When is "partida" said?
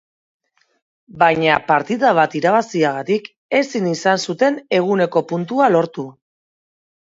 1.67-2.15